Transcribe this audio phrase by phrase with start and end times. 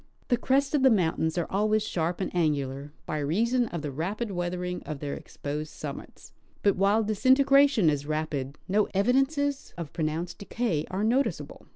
[0.29, 4.31] The crests of the mountains are always sharp and angular, by reason of the rapid
[4.31, 10.87] weathering of their exposed summits, but while disintegratioii is raj)id, no evidences of pronounced decay
[10.89, 11.67] are noticeable.